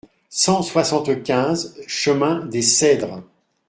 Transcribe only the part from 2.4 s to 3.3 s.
des Cedres